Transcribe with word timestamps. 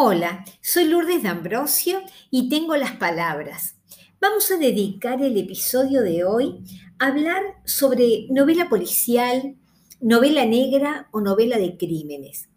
Hola, 0.00 0.44
soy 0.60 0.84
Lourdes 0.84 1.24
D'Ambrosio 1.24 2.02
y 2.30 2.48
tengo 2.48 2.76
las 2.76 2.92
palabras. 2.98 3.74
Vamos 4.20 4.48
a 4.52 4.56
dedicar 4.56 5.20
el 5.20 5.36
episodio 5.36 6.02
de 6.02 6.22
hoy 6.22 6.62
a 7.00 7.08
hablar 7.08 7.42
sobre 7.64 8.28
novela 8.30 8.68
policial, 8.68 9.56
novela 10.00 10.46
negra 10.46 11.08
o 11.10 11.20
novela 11.20 11.58
de 11.58 11.76
crímenes. 11.76 12.48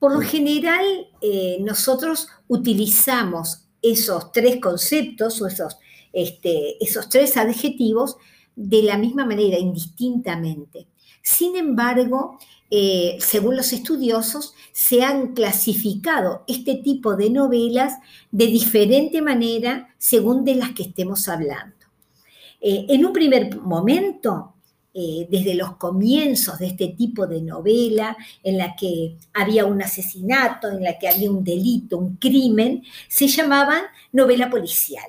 Por 0.00 0.12
lo 0.12 0.20
general, 0.20 0.84
eh, 1.22 1.58
nosotros 1.60 2.26
utilizamos 2.48 3.68
esos 3.82 4.32
tres 4.32 4.60
conceptos 4.60 5.40
o 5.40 5.46
esos, 5.46 5.76
este, 6.12 6.76
esos 6.84 7.08
tres 7.08 7.36
adjetivos 7.36 8.16
de 8.56 8.82
la 8.82 8.98
misma 8.98 9.24
manera, 9.24 9.60
indistintamente. 9.60 10.88
Sin 11.22 11.56
embargo, 11.56 12.38
eh, 12.70 13.18
según 13.20 13.56
los 13.56 13.72
estudiosos, 13.72 14.54
se 14.72 15.02
han 15.02 15.34
clasificado 15.34 16.44
este 16.46 16.76
tipo 16.76 17.16
de 17.16 17.30
novelas 17.30 17.94
de 18.30 18.46
diferente 18.46 19.20
manera 19.20 19.94
según 19.98 20.44
de 20.44 20.54
las 20.54 20.72
que 20.72 20.84
estemos 20.84 21.28
hablando. 21.28 21.74
Eh, 22.60 22.86
en 22.88 23.04
un 23.04 23.12
primer 23.12 23.58
momento, 23.60 24.54
eh, 24.94 25.26
desde 25.30 25.54
los 25.54 25.76
comienzos 25.76 26.58
de 26.58 26.68
este 26.68 26.88
tipo 26.88 27.26
de 27.26 27.42
novela, 27.42 28.16
en 28.42 28.58
la 28.58 28.76
que 28.76 29.16
había 29.32 29.64
un 29.64 29.82
asesinato, 29.82 30.68
en 30.68 30.82
la 30.82 30.98
que 30.98 31.08
había 31.08 31.30
un 31.30 31.42
delito, 31.42 31.98
un 31.98 32.16
crimen, 32.16 32.82
se 33.08 33.26
llamaban 33.26 33.82
novela 34.12 34.48
policial 34.48 35.04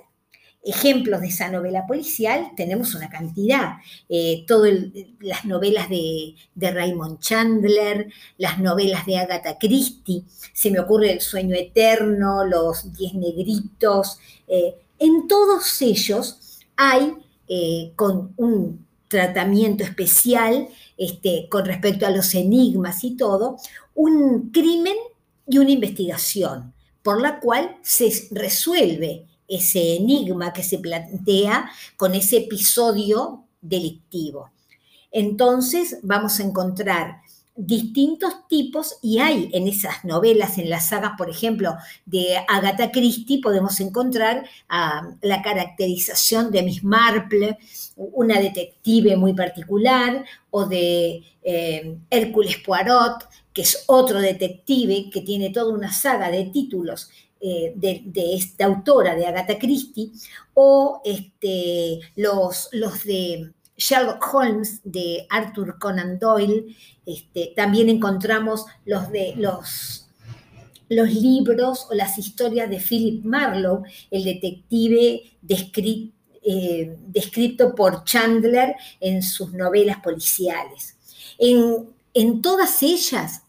ejemplos 0.64 1.22
de 1.22 1.28
esa 1.28 1.50
novela 1.50 1.88
policial 1.88 2.52
tenemos 2.56 2.94
una 2.94 3.10
cantidad. 3.10 3.78
Eh, 4.10 4.44
todas 4.48 4.72
las 5.20 5.46
novelas 5.46 5.90
de, 5.90 6.36
Raymond 6.56 7.20
Chandler, 7.20 8.12
las 8.38 8.60
novelas 8.60 9.06
de 9.06 9.18
Agatha 9.18 9.58
Christie, 9.58 10.24
se 10.54 10.72
me 10.72 10.80
ocurre 10.80 11.14
El 11.14 11.22
sueño 11.22 11.56
eterno, 11.56 12.46
Los 12.46 12.94
diez 12.94 13.14
negritos. 13.14 14.20
Eh, 14.48 14.76
en 15.00 15.28
todos 15.28 15.82
ellos 15.82 16.60
hay, 16.76 17.14
eh, 17.48 17.92
con 17.96 18.34
un 18.38 18.86
tratamiento 19.08 19.84
especial 19.84 20.70
este, 20.98 21.48
con 21.50 21.66
respecto 21.66 22.06
a 22.06 22.12
los 22.12 22.34
enigmas 22.36 23.04
y 23.04 23.18
todo, 23.18 23.58
un 23.94 24.52
crimen 24.52 24.96
y 25.48 25.58
una 25.58 25.72
investigación 25.72 26.74
por 27.02 27.20
la 27.20 27.40
cual 27.40 27.78
se 27.82 28.28
resuelve 28.32 29.26
ese 29.52 29.98
enigma 29.98 30.54
que 30.54 30.64
se 30.64 30.80
plantea 30.80 31.70
con 31.98 32.16
ese 32.16 32.38
episodio 32.38 33.44
delictivo. 33.62 34.50
Entonces 35.12 36.00
vamos 36.02 36.40
a 36.40 36.44
encontrar 36.44 37.18
distintos 37.54 38.48
tipos 38.48 38.98
y 39.02 39.20
hay 39.20 39.50
en 39.54 39.68
esas 39.68 40.06
novelas, 40.06 40.58
en 40.58 40.70
las 40.70 40.88
sagas, 40.88 41.12
por 41.18 41.30
ejemplo, 41.30 41.76
de 42.06 42.38
Agatha 42.48 42.92
Christie, 42.92 43.42
podemos 43.42 43.80
encontrar 43.82 44.46
la 45.22 45.42
caracterización 45.42 46.50
de 46.50 46.64
Miss 46.64 46.84
Marple, 46.84 47.58
una 47.98 48.40
detective 48.40 49.18
muy 49.18 49.34
particular, 49.34 50.24
o 50.50 50.66
de 50.66 51.24
eh, 51.44 51.98
Hércules 52.10 52.58
Poirot, 52.66 53.28
que 53.54 53.64
es 53.64 53.84
otro 53.88 54.20
detective 54.22 55.10
que 55.12 55.22
tiene 55.22 55.50
toda 55.50 55.74
una 55.74 55.92
saga 55.92 56.32
de 56.32 56.46
títulos 56.46 57.10
eh, 57.44 57.74
de, 57.76 58.36
esta 58.36 58.66
autora, 58.66 59.16
de 59.16 59.26
Agatha 59.26 59.58
Christie, 59.58 60.12
o 60.54 61.02
este, 61.04 62.00
los, 62.16 62.70
los 62.72 63.04
de 63.04 63.52
Sherlock 63.76 64.24
Holmes, 64.32 64.80
de 64.84 65.26
Arthur 65.28 65.80
Conan 65.80 66.20
Doyle. 66.20 66.76
Este, 67.04 67.54
también 67.56 67.90
encontramos 67.90 68.66
los 68.86 69.10
de 69.12 69.34
los, 69.38 70.08
los 70.88 71.14
libros 71.14 71.88
o 71.90 71.96
las 71.96 72.20
historias 72.20 72.70
de 72.70 72.80
Philip 72.80 73.26
Marlowe, 73.26 73.84
el 74.12 74.24
detective 74.24 75.24
eh, 76.44 76.98
descrito 77.08 77.74
por 77.74 78.04
Chandler 78.04 78.76
en 79.00 79.24
sus 79.24 79.52
novelas 79.54 79.98
policiales. 80.02 80.96
En, 81.40 81.90
en 82.14 82.42
todas 82.44 82.84
ellas, 82.84 83.42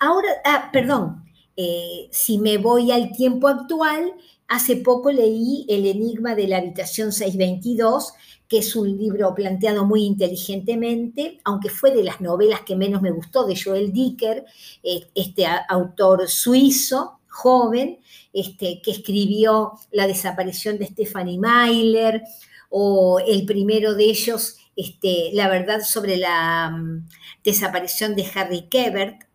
ahora, 0.00 0.28
ah, 0.44 0.70
perdón, 0.72 1.27
eh, 1.60 2.08
si 2.12 2.38
me 2.38 2.56
voy 2.56 2.92
al 2.92 3.10
tiempo 3.10 3.48
actual, 3.48 4.14
hace 4.46 4.76
poco 4.76 5.10
leí 5.10 5.66
El 5.68 5.86
Enigma 5.86 6.36
de 6.36 6.46
la 6.46 6.58
Habitación 6.58 7.10
622, 7.10 8.12
que 8.48 8.58
es 8.58 8.76
un 8.76 8.96
libro 8.96 9.34
planteado 9.34 9.84
muy 9.84 10.04
inteligentemente, 10.04 11.40
aunque 11.42 11.68
fue 11.68 11.90
de 11.90 12.04
las 12.04 12.20
novelas 12.20 12.60
que 12.60 12.76
menos 12.76 13.02
me 13.02 13.10
gustó, 13.10 13.44
de 13.44 13.60
Joel 13.60 13.92
Dicker, 13.92 14.44
eh, 14.84 15.08
este 15.16 15.46
autor 15.68 16.28
suizo, 16.28 17.18
joven, 17.28 17.98
este, 18.32 18.80
que 18.80 18.92
escribió 18.92 19.72
La 19.90 20.06
desaparición 20.06 20.78
de 20.78 20.86
Stephanie 20.86 21.40
Myler, 21.40 22.22
o 22.70 23.18
el 23.18 23.44
primero 23.46 23.96
de 23.96 24.04
ellos, 24.04 24.58
este, 24.76 25.30
La 25.32 25.48
verdad 25.48 25.80
sobre 25.80 26.18
la 26.18 26.70
mm, 26.70 27.08
desaparición 27.42 28.14
de 28.14 28.30
Harry 28.32 28.68
Kebert, 28.70 29.27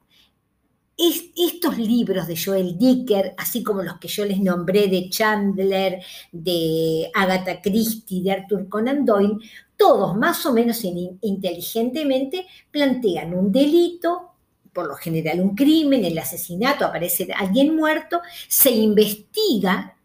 estos 1.35 1.77
libros 1.77 2.27
de 2.27 2.37
Joel 2.37 2.77
Dicker, 2.77 3.33
así 3.37 3.63
como 3.63 3.81
los 3.81 3.97
que 3.99 4.07
yo 4.07 4.25
les 4.25 4.39
nombré 4.39 4.87
de 4.87 5.09
Chandler, 5.09 6.03
de 6.31 7.09
Agatha 7.13 7.61
Christie, 7.61 8.21
de 8.23 8.31
Arthur 8.31 8.69
Conan 8.69 9.05
Doyle, 9.05 9.37
todos 9.77 10.15
más 10.15 10.45
o 10.45 10.53
menos 10.53 10.83
inteligentemente 10.83 12.45
plantean 12.71 13.33
un 13.33 13.51
delito, 13.51 14.33
por 14.71 14.87
lo 14.87 14.95
general 14.95 15.41
un 15.41 15.55
crimen, 15.55 16.05
el 16.05 16.17
asesinato, 16.17 16.85
aparece 16.85 17.27
alguien 17.35 17.75
muerto, 17.75 18.21
se 18.47 18.71
investiga 18.71 19.95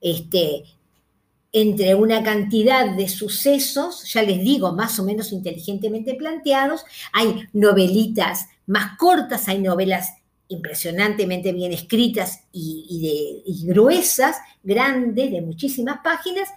este, 0.00 0.64
entre 1.52 1.94
una 1.94 2.22
cantidad 2.22 2.96
de 2.96 3.08
sucesos, 3.08 4.12
ya 4.12 4.22
les 4.22 4.40
digo, 4.40 4.72
más 4.72 4.98
o 4.98 5.04
menos 5.04 5.32
inteligentemente 5.32 6.14
planteados, 6.14 6.84
hay 7.12 7.44
novelitas 7.52 8.46
más 8.66 8.96
cortas, 8.98 9.48
hay 9.48 9.60
novelas 9.60 10.10
impresionantemente 10.48 11.52
bien 11.52 11.72
escritas 11.72 12.44
y, 12.52 13.64
gruesas, 13.66 14.36
grandes, 14.62 15.30
de 15.30 15.40
muchísimas 15.40 15.98
páginas, 16.02 16.48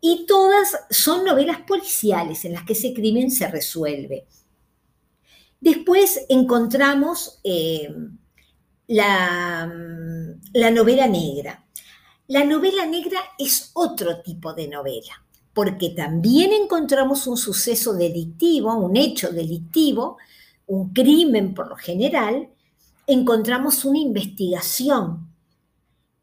y 0.00 0.26
todas 0.26 0.76
son 0.90 1.24
novelas 1.24 1.60
policiales 1.62 2.44
en 2.44 2.52
las 2.52 2.64
que 2.64 2.74
ese 2.74 2.92
crimen 2.92 3.30
se 3.30 3.48
resuelve. 3.48 4.26
Después 5.60 6.26
encontramos 6.28 7.40
eh, 7.42 7.88
la, 8.86 9.72
la 10.52 10.70
novela 10.70 11.06
negra. 11.06 11.64
La 12.28 12.44
novela 12.44 12.84
negra 12.84 13.18
es 13.38 13.70
otro 13.74 14.20
tipo 14.20 14.52
de 14.52 14.68
novela, 14.68 15.24
porque 15.54 15.90
también 15.90 16.52
encontramos 16.52 17.26
un 17.26 17.36
suceso 17.36 17.94
delictivo, 17.94 18.74
un 18.74 18.96
hecho 18.96 19.30
delictivo, 19.32 20.18
un 20.66 20.92
crimen 20.92 21.54
por 21.54 21.68
lo 21.68 21.76
general, 21.76 22.48
encontramos 23.06 23.84
una 23.84 23.98
investigación 23.98 25.28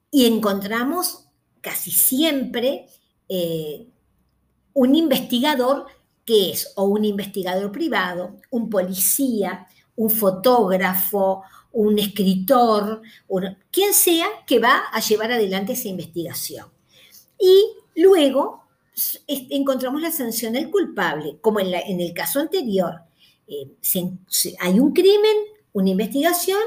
y 0.09 0.25
encontramos 0.25 1.25
casi 1.61 1.91
siempre 1.91 2.87
eh, 3.29 3.87
un 4.73 4.95
investigador 4.95 5.85
que 6.25 6.51
es 6.51 6.73
o 6.75 6.85
un 6.85 7.05
investigador 7.05 7.71
privado, 7.71 8.37
un 8.49 8.69
policía, 8.69 9.67
un 9.95 10.09
fotógrafo, 10.09 11.43
un 11.71 11.97
escritor, 11.99 13.01
quien 13.71 13.93
sea 13.93 14.27
que 14.45 14.59
va 14.59 14.83
a 14.91 14.99
llevar 14.99 15.31
adelante 15.31 15.73
esa 15.73 15.87
investigación. 15.87 16.67
Y 17.39 17.65
luego 17.95 18.63
encontramos 19.27 20.01
la 20.01 20.11
sanción 20.11 20.53
del 20.53 20.69
culpable, 20.69 21.37
como 21.41 21.59
en, 21.59 22.01
el 22.01 22.13
caso 22.13 22.39
anterior. 22.39 23.01
Eh, 23.47 23.71
hay 24.59 24.79
un 24.79 24.93
crimen, 24.93 25.37
una 25.73 25.89
investigación 25.89 26.59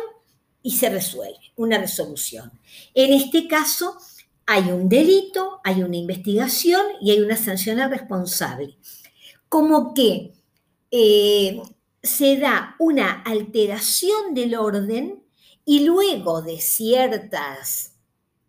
y 0.63 0.73
se 0.73 0.89
resuelve, 0.89 1.53
una 1.57 1.79
resolución. 1.79 2.51
En 2.95 3.13
este 3.13 3.47
caso, 3.47 3.97
hay 4.47 4.71
un 4.71 4.89
delito, 4.89 5.61
hay 5.65 5.83
una 5.83 5.97
investigación 5.97 6.83
y 7.01 7.11
hay 7.11 7.21
una 7.21 7.37
sanción 7.37 7.81
al 7.81 7.91
responsable. 7.91 8.77
Como 9.49 9.95
que 9.95 10.33
eh, 10.91 11.61
se 12.03 12.37
da 12.39 12.77
una 12.79 13.23
alteración 13.23 14.35
del 14.35 14.55
orden 14.55 15.23
y 15.65 15.81
luego 15.85 16.43
de 16.43 16.61
ciertas 16.61 17.95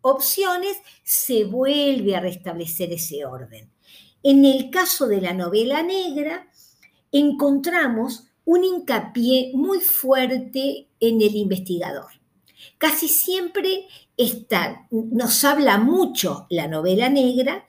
opciones 0.02 0.76
se 1.02 1.44
vuelve 1.44 2.14
a 2.14 2.20
restablecer 2.20 2.92
ese 2.92 3.24
orden. 3.24 3.70
En 4.22 4.44
el 4.44 4.70
caso 4.70 5.06
de 5.06 5.20
la 5.20 5.32
novela 5.32 5.82
negra, 5.82 6.48
encontramos 7.12 8.24
un 8.46 8.64
hincapié 8.64 9.50
muy 9.52 9.80
fuerte 9.80 10.88
en 10.98 11.20
el 11.20 11.36
investigador. 11.36 12.06
Casi 12.78 13.08
siempre 13.08 13.86
está, 14.16 14.86
nos 14.90 15.44
habla 15.44 15.76
mucho 15.76 16.46
la 16.48 16.66
novela 16.68 17.10
negra 17.10 17.66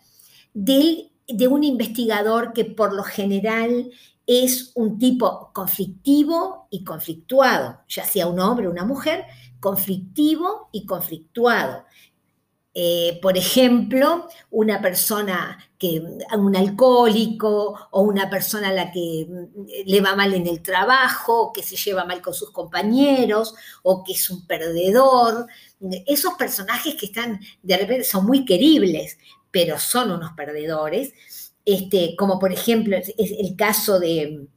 de 0.53 1.09
un 1.50 1.63
investigador 1.63 2.53
que 2.53 2.63
por 2.63 2.94
lo 2.94 3.03
general 3.03 3.91
es 4.27 4.71
un 4.75 5.00
tipo 5.00 5.51
conflictivo 5.53 6.68
y 6.69 6.83
conflictuado, 6.83 7.79
ya 7.88 8.03
sea 8.03 8.27
un 8.27 8.39
hombre 8.39 8.68
o 8.68 8.71
una 8.71 8.85
mujer, 8.85 9.25
conflictivo 9.59 10.69
y 10.71 10.85
conflictuado. 10.85 11.85
Eh, 12.79 13.18
por 13.24 13.35
ejemplo, 13.39 14.27
una 14.51 14.79
persona 14.79 15.57
que, 15.79 16.00
un 16.38 16.56
alcohólico 16.56 17.75
o 17.89 18.01
una 18.01 18.29
persona 18.29 18.69
a 18.69 18.71
la 18.71 18.91
que 18.91 19.25
mm, 19.27 19.88
le 19.88 20.00
va 20.00 20.15
mal 20.15 20.35
en 20.35 20.45
el 20.45 20.62
trabajo, 20.62 21.51
que 21.51 21.63
se 21.63 21.75
lleva 21.75 22.06
mal 22.06 22.21
con 22.21 22.35
sus 22.35 22.51
compañeros 22.51 23.56
o 23.81 24.03
que 24.03 24.13
es 24.13 24.29
un 24.29 24.45
perdedor. 24.45 25.47
Esos 26.06 26.35
personajes 26.35 26.94
que 26.94 27.07
están, 27.07 27.39
de 27.63 27.77
repente, 27.77 28.03
son 28.03 28.27
muy 28.27 28.45
queribles, 28.45 29.18
pero 29.50 29.79
son 29.79 30.12
unos 30.12 30.33
perdedores. 30.33 31.15
Este, 31.65 32.15
como 32.15 32.38
por 32.38 32.53
ejemplo 32.53 32.95
es 32.95 33.12
el 33.18 33.56
caso 33.56 34.00
de, 34.00 34.47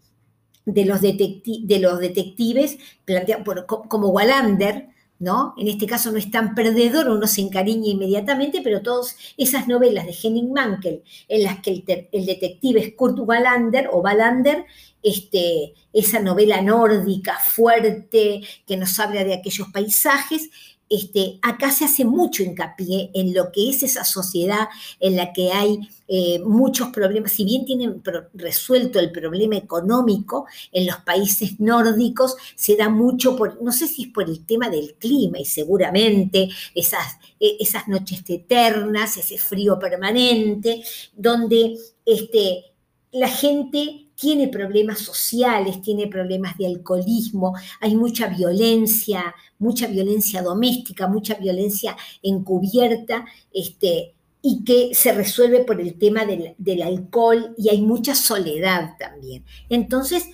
de, 0.66 0.84
los, 0.84 1.00
de 1.00 1.78
los 1.80 1.98
detectives 2.00 2.76
planteados 3.06 3.64
como 3.66 4.08
Wallander, 4.08 4.88
¿no? 5.20 5.54
En 5.58 5.68
este 5.68 5.86
caso 5.86 6.10
no 6.10 6.18
es 6.18 6.30
tan 6.30 6.54
perdedor, 6.54 7.08
uno 7.10 7.26
se 7.26 7.42
encariña 7.42 7.90
inmediatamente, 7.90 8.62
pero 8.64 8.82
todas 8.82 9.16
esas 9.36 9.68
novelas 9.68 10.06
de 10.06 10.16
Henning 10.20 10.52
Mankell, 10.52 11.02
en 11.28 11.44
las 11.44 11.60
que 11.60 11.84
el, 12.10 12.26
detective 12.26 12.80
es 12.80 12.94
Kurt 12.94 13.18
Wallander 13.20 13.88
o 13.92 13.98
Wallander, 13.98 14.64
este, 15.02 15.74
esa 15.92 16.20
novela 16.20 16.62
nórdica 16.62 17.38
fuerte 17.38 18.40
que 18.66 18.76
nos 18.76 18.98
habla 18.98 19.22
de 19.22 19.34
aquellos 19.34 19.68
paisajes, 19.68 20.50
este, 20.90 21.38
acá 21.40 21.70
se 21.70 21.84
hace 21.84 22.04
mucho 22.04 22.42
hincapié 22.42 23.10
en 23.14 23.32
lo 23.32 23.52
que 23.52 23.70
es 23.70 23.84
esa 23.84 24.04
sociedad 24.04 24.68
en 24.98 25.14
la 25.14 25.32
que 25.32 25.52
hay 25.52 25.78
eh, 26.08 26.40
muchos 26.40 26.88
problemas, 26.88 27.30
si 27.30 27.44
bien 27.44 27.64
tienen 27.64 28.02
resuelto 28.34 28.98
el 28.98 29.12
problema 29.12 29.56
económico 29.56 30.46
en 30.72 30.86
los 30.88 30.96
países 30.96 31.60
nórdicos, 31.60 32.34
se 32.56 32.76
da 32.76 32.88
mucho 32.88 33.36
por, 33.36 33.62
no 33.62 33.70
sé 33.70 33.86
si 33.86 34.02
es 34.02 34.08
por 34.08 34.28
el 34.28 34.44
tema 34.44 34.68
del 34.68 34.94
clima 34.94 35.38
y 35.38 35.44
seguramente 35.44 36.48
esas, 36.74 37.18
e, 37.38 37.56
esas 37.60 37.86
noches 37.86 38.24
eternas, 38.28 39.16
ese 39.16 39.38
frío 39.38 39.78
permanente, 39.78 40.82
donde 41.16 41.78
este, 42.04 42.64
la 43.12 43.28
gente 43.28 44.09
tiene 44.20 44.48
problemas 44.48 44.98
sociales, 44.98 45.80
tiene 45.80 46.06
problemas 46.06 46.56
de 46.58 46.66
alcoholismo, 46.66 47.54
hay 47.80 47.96
mucha 47.96 48.26
violencia, 48.26 49.34
mucha 49.58 49.86
violencia 49.86 50.42
doméstica, 50.42 51.08
mucha 51.08 51.34
violencia 51.34 51.96
encubierta, 52.22 53.24
este, 53.52 54.14
y 54.42 54.62
que 54.64 54.94
se 54.94 55.12
resuelve 55.12 55.60
por 55.64 55.80
el 55.80 55.98
tema 55.98 56.24
del, 56.24 56.82
alcohol 56.82 57.54
y 57.56 57.70
hay 57.70 57.80
mucha 57.80 58.14
soledad 58.14 58.96
también. 58.98 59.44
Entonces, 59.70 60.24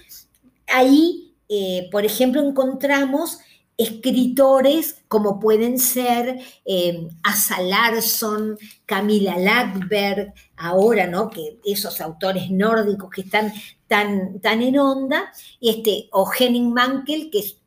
ahí, 0.67 1.35
eh, 1.49 1.89
por 1.93 2.05
ejemplo, 2.05 2.43
encontramos 2.43 3.39
escritores 3.79 5.03
como 5.09 5.39
pueden 5.39 5.79
ser 5.79 6.41
eh, 6.65 7.09
Asa 7.23 7.61
Larsson, 7.61 8.57
Camila 8.87 9.37
Lackberg, 9.37 10.33
ahora, 10.57 11.07
¿no? 11.07 11.29
Que 11.29 11.59
esos 11.65 12.01
autores 12.01 12.51
nórdicos 12.51 13.11
que 13.11 13.21
están 13.23 13.53
tan, 13.87 14.41
tan 14.41 14.63
en 14.63 14.79
onda, 14.79 15.33
este, 15.61 16.09
o 16.13 16.31
Henning 16.33 16.73
Mankell, 16.73 17.31
que 17.31 17.41
es, 17.41 17.59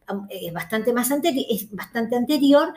bastante 0.52 0.92
más 0.92 1.12
anterior, 1.12 1.46
es 1.48 1.70
bastante 1.72 2.16
anterior, 2.16 2.74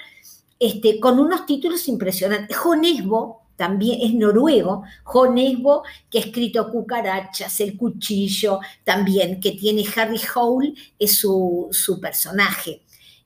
este, 0.58 1.00
con 1.00 1.18
unos 1.18 1.46
títulos 1.46 1.88
impresionantes. 1.88 2.54
Jonesbo, 2.56 3.42
también 3.56 4.00
es 4.02 4.12
noruego, 4.14 4.82
Jonesbo, 5.04 5.82
que 6.10 6.18
ha 6.18 6.22
escrito 6.22 6.70
Cucarachas, 6.70 7.60
El 7.60 7.76
Cuchillo, 7.78 8.60
también, 8.84 9.40
que 9.40 9.52
tiene 9.52 9.84
Harry 9.96 10.20
Hole, 10.34 10.74
es 10.98 11.16
su, 11.16 11.68
su 11.70 11.98
personaje. 12.00 12.82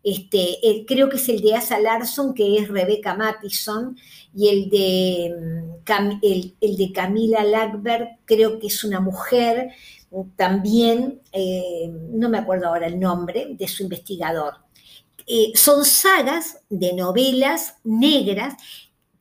Este, 0.08 0.84
creo 0.86 1.08
que 1.08 1.16
es 1.16 1.28
el 1.28 1.40
de 1.40 1.56
Asa 1.56 1.80
Larson, 1.80 2.32
que 2.32 2.58
es 2.58 2.68
Rebecca 2.68 3.16
Mattison, 3.16 3.98
y 4.32 4.46
el 4.50 4.70
de, 4.70 5.34
mm, 5.84 6.20
el, 6.22 6.76
de 6.76 6.92
Camila 6.92 7.42
Lackberg, 7.42 8.20
creo 8.24 8.60
que 8.60 8.68
es 8.68 8.84
una 8.84 9.00
mujer 9.00 9.72
también, 10.36 11.20
eh, 11.32 11.90
no 11.90 12.28
me 12.28 12.38
acuerdo 12.38 12.68
ahora 12.68 12.86
el 12.86 13.00
nombre, 13.00 13.48
de 13.58 13.66
su 13.66 13.82
investigador. 13.82 14.54
Eh, 15.26 15.50
son 15.56 15.84
sagas 15.84 16.60
de 16.70 16.92
novelas 16.92 17.74
negras 17.82 18.54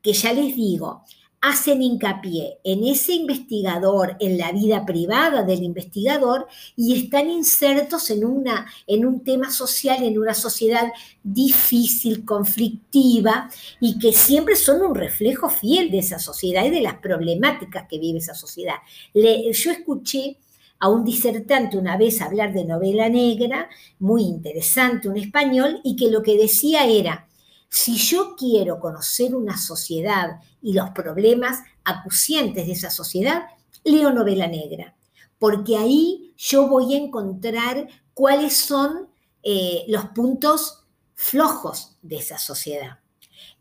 que 0.03 0.13
ya 0.13 0.33
les 0.33 0.55
digo, 0.55 1.03
hacen 1.45 1.83
hincapié 1.83 2.57
en 2.63 2.83
ese 2.83 3.13
investigador, 3.13 4.18
en 4.19 4.38
la 4.38 4.51
vida 4.51 4.83
privada 4.83 5.44
del 5.44 5.62
investigador, 5.62 6.47
y 6.75 7.03
están 7.03 7.30
insertos 7.30 8.09
en, 8.09 8.25
una, 8.25 8.65
en 8.88 9.06
un 9.06 9.24
tema 9.24 9.51
social, 9.51 10.01
en 10.01 10.18
una 10.18 10.33
sociedad 10.33 10.92
difícil, 11.24 12.25
conflictiva, 12.25 13.47
y 13.80 14.00
que 14.00 14.12
siempre 14.12 14.56
son 14.56 14.81
un 14.81 14.95
reflejo 14.95 15.47
fiel 15.50 15.92
de 15.92 16.00
esa 16.00 16.18
sociedad 16.18 16.65
y 16.65 16.71
de 16.71 16.81
las 16.81 16.95
problemáticas 16.95 17.86
que 17.88 18.00
vive 18.00 18.18
esa 18.18 18.33
sociedad. 18.33 18.77
yo 19.13 19.71
escuché 19.71 20.38
a 20.80 20.89
un 20.89 21.06
disertante 21.06 21.77
una 21.77 21.95
vez 21.95 22.21
hablar 22.21 22.53
de 22.53 22.65
novela 22.65 23.07
negra, 23.07 23.69
muy 24.00 24.24
interesante, 24.24 25.09
un 25.09 25.18
español, 25.18 25.80
y 25.83 25.95
que 25.95 26.09
lo 26.09 26.24
que 26.24 26.38
decía 26.38 26.88
era, 26.88 27.27
si 27.75 27.98
yo 27.98 28.38
quiero 28.38 28.80
conocer 28.80 29.36
una 29.36 29.57
sociedad 29.57 30.39
y 30.62 30.72
los 30.72 30.92
problemas 30.92 31.60
acuciantes 31.83 32.68
de 32.68 32.72
esa 32.72 32.89
sociedad, 32.89 33.48
leo 33.83 34.13
novela 34.13 34.48
negra, 34.48 34.95
porque 35.38 35.75
ahí 35.75 36.33
yo 36.38 36.69
voy 36.69 36.94
a 36.94 36.98
encontrar 36.98 37.89
cuáles 38.13 38.56
son 38.56 39.10
eh, 39.44 39.83
los 39.89 40.06
puntos 40.06 40.86
flojos 41.16 41.98
de 42.01 42.16
esa 42.16 42.38
sociedad. 42.38 43.00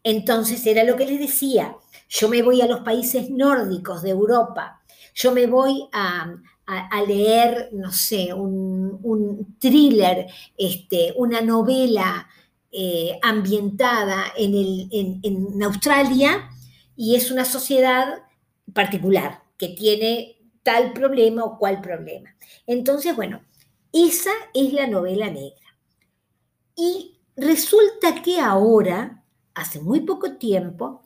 Entonces 0.05 0.65
era 0.65 0.85
lo 0.85 0.95
que 0.95 1.07
les 1.07 1.19
decía, 1.19 1.77
yo 2.09 2.29
me 2.29 2.43
voy 2.43 2.61
a 2.61 2.69
los 2.69 2.83
países 2.83 3.31
nórdicos 3.31 4.03
de 4.03 4.11
Europa, 4.11 4.81
yo 5.13 5.33
me 5.33 5.49
voy 5.49 5.89
a, 5.93 6.37
leer, 7.05 7.71
no 7.73 7.91
sé, 7.91 8.33
un, 8.33 9.57
thriller, 9.59 10.29
este, 10.57 11.13
una 11.17 11.41
novela 11.41 12.29
eh, 12.77 13.21
ambientada 13.23 14.33
en, 14.37 15.63
Australia 15.63 16.51
y 16.97 17.15
es 17.15 17.31
una 17.31 17.45
sociedad 17.45 18.25
particular 18.73 19.45
que 19.57 19.69
tiene 19.69 20.39
tal 20.65 20.93
problema 20.93 21.45
o 21.45 21.57
cual 21.57 21.81
problema. 21.81 22.35
Entonces, 22.67 23.15
bueno, 23.15 23.43
esa 23.93 24.33
es 24.53 24.73
la 24.73 24.89
novela 24.89 25.31
negra. 25.31 25.79
Y 26.75 27.21
resulta 27.37 28.21
que 28.23 28.41
ahora, 28.41 29.23
hace 29.55 29.79
muy 29.81 30.01
poco 30.01 30.33
tiempo, 30.33 31.03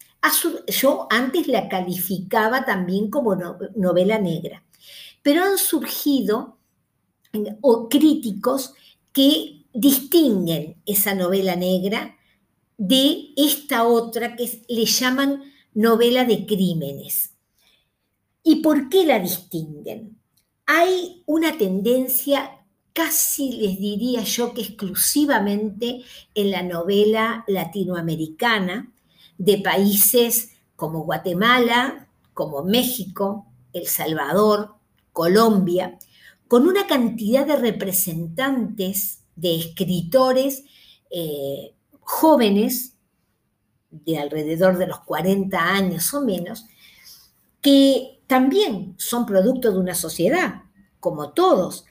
yo 0.68 1.06
antes 1.10 1.48
la 1.48 1.68
calificaba 1.68 2.64
también 2.64 3.10
como 3.10 3.36
novela 3.76 4.18
negra, 4.18 4.64
pero 5.22 5.44
han 5.44 5.58
surgido 5.58 6.56
críticos 7.90 8.72
que 9.12 9.57
distinguen 9.78 10.82
esa 10.86 11.14
novela 11.14 11.54
negra 11.54 12.16
de 12.76 13.28
esta 13.36 13.86
otra 13.86 14.34
que 14.34 14.64
le 14.68 14.84
llaman 14.84 15.42
novela 15.72 16.24
de 16.24 16.46
crímenes. 16.46 17.34
¿Y 18.42 18.56
por 18.56 18.88
qué 18.88 19.06
la 19.06 19.20
distinguen? 19.20 20.18
Hay 20.66 21.22
una 21.26 21.56
tendencia, 21.56 22.64
casi 22.92 23.52
les 23.52 23.78
diría 23.78 24.22
yo 24.24 24.52
que 24.52 24.62
exclusivamente 24.62 26.02
en 26.34 26.50
la 26.50 26.62
novela 26.62 27.44
latinoamericana, 27.46 28.92
de 29.38 29.58
países 29.58 30.50
como 30.74 31.04
Guatemala, 31.04 32.08
como 32.34 32.64
México, 32.64 33.46
El 33.72 33.86
Salvador, 33.86 34.74
Colombia, 35.12 35.98
con 36.48 36.66
una 36.66 36.88
cantidad 36.88 37.46
de 37.46 37.54
representantes 37.54 39.18
de 39.38 39.56
escritores 39.56 40.64
eh, 41.10 41.74
jóvenes, 42.00 42.94
de 43.90 44.18
alrededor 44.18 44.76
de 44.76 44.86
los 44.86 45.00
40 45.00 45.58
años 45.58 46.12
o 46.12 46.20
menos, 46.20 46.66
que 47.60 48.20
también 48.26 48.94
son 48.98 49.24
producto 49.24 49.72
de 49.72 49.78
una 49.78 49.94
sociedad, 49.94 50.62
como 51.00 51.32
todos, 51.32 51.84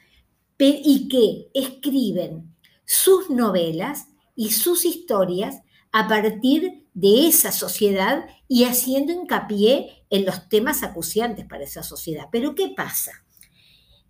y 0.59 1.07
que 1.07 1.49
escriben 1.53 2.55
sus 2.85 3.29
novelas 3.29 4.07
y 4.35 4.51
sus 4.51 4.85
historias 4.85 5.61
a 5.91 6.07
partir 6.07 6.87
de 6.93 7.27
esa 7.27 7.51
sociedad 7.51 8.25
y 8.47 8.65
haciendo 8.65 9.13
hincapié 9.13 10.03
en 10.09 10.25
los 10.25 10.49
temas 10.49 10.83
acuciantes 10.83 11.45
para 11.45 11.63
esa 11.63 11.83
sociedad. 11.83 12.25
Pero 12.31 12.55
¿qué 12.55 12.73
pasa? 12.75 13.11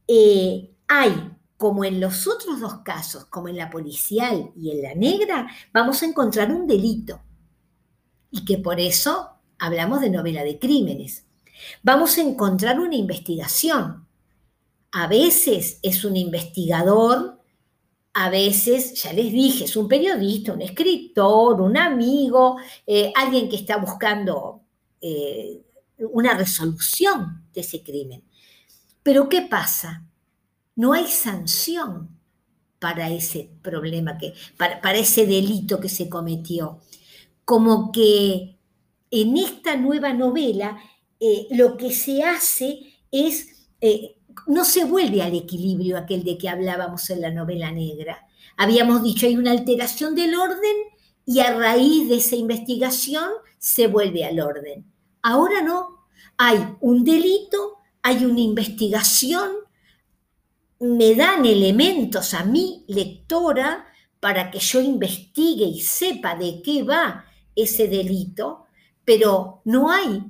Eh, 0.08 0.72
hay 0.88 1.32
como 1.58 1.84
en 1.84 2.00
los 2.00 2.28
otros 2.28 2.60
dos 2.60 2.80
casos, 2.84 3.26
como 3.26 3.48
en 3.48 3.58
la 3.58 3.70
policial 3.70 4.52
y 4.56 4.72
en 4.72 4.82
la 4.82 4.96
negra, 4.96 5.48
vamos 5.74 6.02
a 6.02 6.06
encontrar 6.06 6.52
un 6.52 6.68
delito. 6.68 7.22
Y 8.32 8.46
que 8.46 8.58
por 8.58 8.80
eso 8.80 9.30
hablamos 9.58 10.02
de 10.02 10.10
novela 10.10 10.44
de 10.44 10.60
crímenes. 10.60 11.26
Vamos 11.82 12.18
a 12.18 12.22
encontrar 12.22 12.80
una 12.80 12.96
investigación. 12.96 14.08
A 14.92 15.08
veces 15.08 15.80
es 15.82 16.06
un 16.06 16.16
investigador 16.16 17.38
a 18.20 18.32
veces, 18.32 18.96
ya 19.04 19.14
les 19.14 19.32
dije, 19.32 19.66
es 19.66 19.76
un 19.76 19.88
periodista, 19.88 20.52
un 20.52 20.64
escritor, 20.64 21.62
un 21.62 21.78
amigo, 21.78 22.58
eh, 22.88 23.14
alguien 23.16 23.48
que 23.48 23.58
está 23.58 23.78
buscando 23.78 24.64
eh, 25.00 25.62
una 26.00 26.34
resolución 26.34 27.44
de 27.54 27.62
ese 27.62 27.84
crimen. 27.84 28.24
Pero 29.04 29.30
¿qué 29.30 29.44
pasa? 29.44 30.04
No 30.78 30.94
hay 30.94 31.08
sanción 31.08 32.18
para 32.80 33.10
ese 33.10 33.50
problema, 33.62 34.18
que, 34.18 34.34
para, 34.56 34.98
ese 34.98 35.26
delito 35.26 35.80
que 35.80 35.90
se 35.90 36.08
cometió. 36.08 36.80
Como 37.44 37.92
que 37.92 38.58
en 39.12 39.38
esta 39.38 39.76
nueva 39.76 40.14
novela 40.14 40.78
eh, 41.20 41.48
lo 41.52 41.78
que 41.78 41.92
se 41.92 42.24
hace 42.24 42.94
es, 43.12 43.68
eh, 43.82 44.18
no 44.46 44.64
se 44.64 44.86
vuelve 44.86 45.24
al 45.24 45.36
equilibrio 45.36 45.98
aquel 45.98 46.24
de 46.24 46.38
que 46.38 46.48
hablábamos 46.48 47.10
en 47.10 47.22
la 47.22 47.32
novela 47.32 47.72
negra. 47.72 48.28
Habíamos 48.56 49.02
dicho, 49.02 49.26
hay 49.26 49.36
una 49.36 49.52
alteración 49.52 50.14
del 50.14 50.36
orden 50.36 50.76
y 51.26 51.40
a 51.40 51.58
raíz 51.58 52.08
de 52.08 52.18
esa 52.18 52.36
investigación 52.36 53.30
se 53.58 53.88
vuelve 53.88 54.24
al 54.26 54.40
orden. 54.40 54.86
Ahora 55.24 55.62
no, 55.62 56.06
hay 56.38 56.60
un 56.80 57.04
delito, 57.04 57.78
hay 58.04 58.26
una 58.26 58.42
investigación, 58.42 59.50
me 60.80 61.16
dan 61.16 61.46
elementos 61.46 62.34
a 62.34 62.44
mi 62.44 62.86
lectora 62.88 63.86
para 64.20 64.52
que 64.52 64.60
yo 64.60 64.82
investigue 64.82 65.66
y 65.66 65.82
sepa 65.82 66.36
de 66.36 66.62
qué 66.62 66.84
va 66.84 67.26
ese 67.56 67.88
delito, 67.88 68.66
pero 69.06 69.62
no 69.66 69.92
hay 69.92 70.24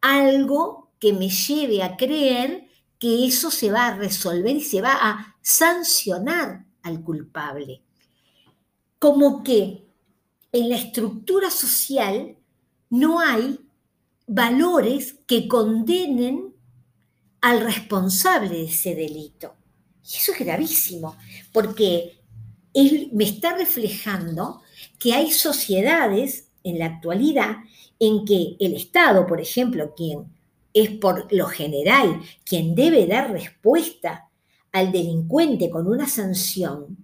algo 0.00 0.90
que 0.98 1.12
me 1.12 1.28
lleve 1.28 1.82
a 1.82 1.96
creer 1.96 2.68
que 2.98 3.26
eso 3.26 3.50
se 3.50 3.70
va 3.70 3.86
a 3.86 3.96
resolver 3.96 4.54
y 4.54 4.60
se 4.60 4.82
va 4.82 4.92
a 5.00 5.36
sancionar 5.40 6.66
al 6.82 7.02
culpable. 7.02 7.82
Como 8.98 9.42
que 9.42 9.86
en 10.52 10.68
la 10.68 10.76
estructura 10.76 11.50
social 11.50 12.36
no 12.90 13.20
hay 13.20 13.58
valores 14.26 15.16
que 15.26 15.48
condenen 15.48 16.54
al 17.40 17.60
responsable 17.62 18.50
de 18.50 18.64
ese 18.64 18.94
delito. 18.94 19.54
Y 20.04 20.16
eso 20.16 20.32
es 20.32 20.38
gravísimo, 20.38 21.16
porque 21.52 22.20
él 22.74 23.10
me 23.12 23.24
está 23.24 23.56
reflejando 23.56 24.62
que 24.98 25.14
hay 25.14 25.30
sociedades 25.30 26.48
en 26.62 26.78
la 26.78 26.86
actualidad 26.86 27.56
en 27.98 28.24
que 28.24 28.56
el 28.60 28.74
Estado, 28.74 29.26
por 29.26 29.40
ejemplo, 29.40 29.94
quien 29.94 30.32
es 30.72 30.90
por 30.90 31.32
lo 31.32 31.46
general 31.46 32.20
quien 32.44 32.74
debe 32.74 33.06
dar 33.06 33.32
respuesta 33.32 34.28
al 34.72 34.92
delincuente 34.92 35.68
con 35.68 35.88
una 35.88 36.08
sanción, 36.08 36.96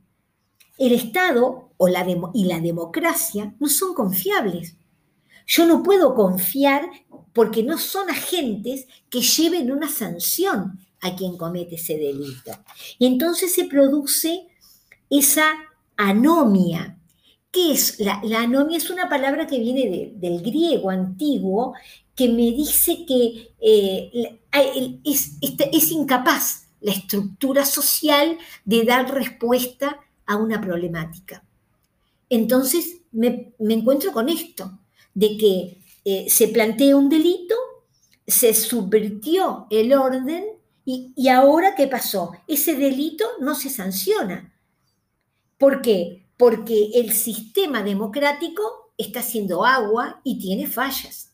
el 0.79 0.93
Estado 0.93 1.71
o 1.77 1.89
la 1.89 2.07
y 2.35 2.45
la 2.45 2.61
democracia 2.61 3.55
no 3.59 3.69
son 3.69 3.95
confiables. 3.95 4.77
Yo 5.47 5.67
no 5.67 5.83
puedo 5.83 6.15
confiar 6.15 6.89
porque 7.33 7.63
no 7.63 7.79
son 7.79 8.11
agentes 8.11 8.87
que 9.11 9.21
lleven 9.21 9.71
una 9.71 9.89
sanción 9.89 10.81
a 11.01 11.15
quien 11.15 11.37
comete 11.37 11.77
ese 11.77 11.97
delito. 11.97 12.53
Y 12.99 13.07
entonces 13.07 13.55
se 13.55 13.65
produce 13.65 14.47
esa 15.11 15.53
anomia. 15.97 16.99
¿Qué 17.51 17.73
es? 17.73 18.01
La, 18.01 18.21
anomia 18.41 18.79
es 18.79 18.91
una 18.91 19.09
palabra 19.09 19.47
que 19.47 19.59
viene 19.59 20.13
del 20.15 20.43
griego 20.43 20.91
antiguo 20.91 21.75
que 22.15 22.29
me 22.29 22.53
dice 22.53 23.05
que 23.07 23.55
eh, 23.61 24.41
es, 25.05 25.37
es 25.43 25.91
incapaz 25.91 26.69
la 26.81 26.93
estructura 26.93 27.65
social 27.65 28.39
de 28.65 28.85
dar 28.85 29.13
respuesta 29.13 30.01
a 30.27 30.37
una 30.37 30.61
problemática. 30.61 31.45
Entonces 32.29 33.03
me, 33.13 33.53
me 33.59 33.75
encuentro 33.75 34.13
con 34.13 34.29
esto, 34.29 34.79
de 35.15 35.37
que 35.37 35.79
eh, 36.05 36.27
se 36.29 36.49
plantea 36.49 36.97
un 36.97 37.09
delito, 37.09 37.55
se 38.27 38.53
subvirtió 38.55 39.67
el 39.71 39.93
orden 39.93 40.45
y, 40.89 41.29
ahora 41.29 41.75
¿qué 41.75 41.89
pasó? 41.89 42.31
Ese 42.47 42.77
delito 42.77 43.27
no 43.41 43.57
se 43.57 43.69
sanciona. 43.71 44.55
¿Por 45.59 45.83
qué? 45.83 46.29
Porque 46.37 46.93
el 46.95 47.13
sistema 47.13 47.83
democrático 47.83 48.93
está 48.97 49.19
haciendo 49.19 49.65
agua 49.65 50.21
y 50.23 50.39
tiene 50.39 50.69
fallas. 50.69 51.33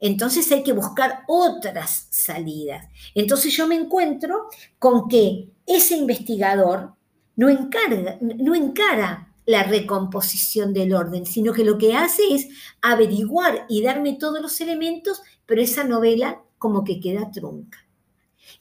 Entonces 0.00 0.52
hay 0.52 0.62
que 0.62 0.74
buscar 0.74 1.22
otras 1.28 2.08
salidas. 2.10 2.86
Entonces 3.14 3.56
yo 3.56 3.66
me 3.66 3.74
encuentro 3.74 4.48
con 4.78 5.08
que 5.08 5.48
ese 5.66 5.96
investigador 5.96 6.92
no, 7.36 7.48
encarga, 7.48 8.18
no 8.20 8.54
encara 8.54 9.34
la 9.46 9.62
recomposición 9.62 10.74
del 10.74 10.92
orden, 10.92 11.24
sino 11.24 11.54
que 11.54 11.64
lo 11.64 11.78
que 11.78 11.94
hace 11.94 12.22
es 12.34 12.48
averiguar 12.82 13.64
y 13.70 13.82
darme 13.82 14.12
todos 14.12 14.42
los 14.42 14.60
elementos, 14.60 15.22
pero 15.46 15.62
esa 15.62 15.84
novela 15.84 16.42
como 16.58 16.84
que 16.84 17.00
queda 17.00 17.30
trunca. 17.30 17.87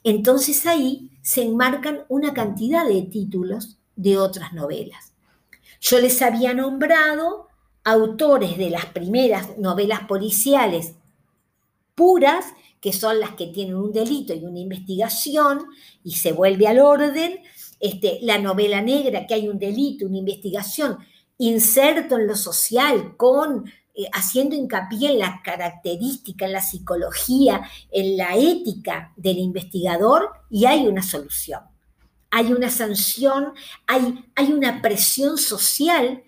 Entonces 0.03 0.65
ahí 0.65 1.12
se 1.22 1.44
enmarcan 1.44 2.06
una 2.10 2.34
cantidad 2.34 2.88
de 2.88 3.01
títulos 3.03 3.77
de 3.96 4.17
otras 4.17 4.53
novelas. 4.53 5.13
Yo 5.79 6.00
les 6.00 6.22
había 6.22 6.53
nombrado 6.53 7.48
autores 7.84 8.58
de 8.58 8.70
las 8.70 8.86
primeras 8.88 9.58
novelas 9.58 10.01
policiales 10.01 10.96
puras, 11.96 12.46
que 12.79 12.94
son 12.94 13.20
las 13.20 13.32
que 13.32 13.48
tienen 13.48 13.75
un 13.75 13.91
delito 13.91 14.34
y 14.34 14.46
una 14.46 14.60
investigación 14.60 15.65
y 16.03 16.12
se 16.12 16.32
vuelve 16.32 16.67
al 16.67 16.79
orden, 16.79 17.39
este, 17.79 18.20
la 18.22 18.38
novela 18.38 18.82
negra, 18.82 19.25
que 19.25 19.34
hay 19.34 19.48
un 19.48 19.58
delito, 19.58 20.06
una 20.06 20.17
investigación, 20.17 20.98
inserto 21.38 22.17
en 22.17 22.27
lo 22.27 22.36
social, 22.36 23.15
con, 23.17 23.65
eh, 23.98 24.06
haciendo 24.13 24.56
hincapié 24.56 25.10
en 25.12 25.20
la 25.20 25.42
característica, 25.44 26.46
en 26.46 26.54
la 26.54 26.62
psicología, 26.62 27.62
en 27.92 28.16
la 28.16 28.36
ética 28.38 29.12
del 29.18 29.39
investigador, 29.39 30.30
y 30.51 30.66
hay 30.66 30.86
una 30.88 31.01
solución. 31.01 31.62
Hay 32.30 32.54
una 32.54 32.70
sanción, 32.70 33.54
hay, 33.88 34.24
hay 34.36 34.54
una 34.54 34.82
presión 34.84 35.39
social 35.39 36.24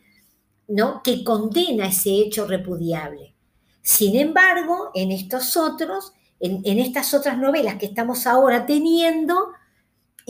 ¿no? 0.67 1.03
que 1.03 1.23
condena 1.23 1.87
ese 1.87 2.09
hecho 2.09 2.47
repudiable. 2.47 3.35
Sin 3.83 4.15
embargo, 4.15 4.89
en 4.95 5.11
estos 5.11 5.55
otros, 5.55 6.13
en, 6.39 6.61
en 6.65 6.79
estas 6.79 7.13
otras 7.13 7.37
novelas 7.37 7.75
que 7.75 7.85
estamos 7.85 8.25
ahora 8.25 8.65
teniendo, 8.65 9.51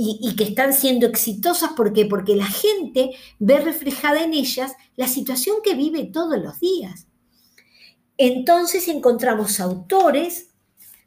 y, 0.01 0.35
que 0.35 0.45
están 0.45 0.73
siendo 0.73 1.07
exitosas. 1.07 1.73
¿Por 1.73 1.91
qué? 1.93 2.05
Porque 2.05 2.35
la 2.35 2.45
gente 2.45 3.11
ve 3.37 3.59
reflejada 3.59 4.23
en 4.23 4.33
ellas 4.33 4.71
la 4.95 5.07
situación 5.07 5.57
que 5.63 5.75
vive 5.75 6.05
todos 6.05 6.41
los 6.41 6.59
días. 6.59 7.08
Entonces 8.21 8.89
encontramos 8.89 9.61
autores 9.61 10.49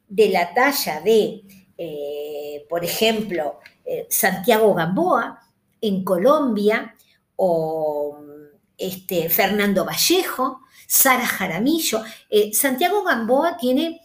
de 0.08 0.30
la 0.30 0.54
talla 0.54 1.02
de, 1.02 1.42
eh, 1.76 2.64
por 2.70 2.86
ejemplo, 2.86 3.60
eh, 3.84 4.06
Santiago 4.08 4.72
Gamboa 4.72 5.38
en 5.82 6.04
Colombia 6.04 6.96
o 7.36 8.18
este, 8.78 9.28
Fernando 9.28 9.84
Vallejo, 9.84 10.62
Sara 10.86 11.26
Jaramillo. 11.26 12.02
Eh, 12.30 12.54
Santiago 12.54 13.04
Gamboa 13.04 13.58
tiene 13.58 14.00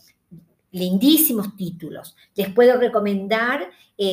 lindísimos 0.71 1.55
títulos. 1.55 2.13
Les 2.35 2.49
puedo 2.53 2.77
recomendar 2.77 3.71